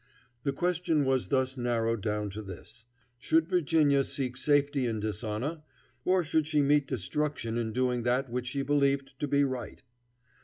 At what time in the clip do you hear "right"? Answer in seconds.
9.43-9.83